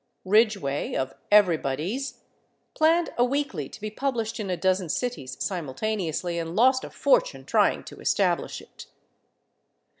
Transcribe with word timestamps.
Ridgway, 0.25 0.95
of 0.95 1.13
Everybody's, 1.29 2.21
planned 2.73 3.11
a 3.19 3.23
weekly 3.23 3.69
to 3.69 3.79
be 3.79 3.91
published 3.91 4.39
in 4.39 4.49
a 4.49 4.57
dozen 4.57 4.89
cities 4.89 5.37
simultaneously, 5.39 6.39
and 6.39 6.55
lost 6.55 6.83
a 6.83 6.89
fortune 6.89 7.45
trying 7.45 7.83
to 7.83 7.99
establish 8.01 8.61
it. 8.61 8.87